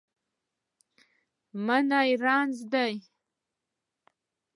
[1.65, 2.93] منی رنځور دی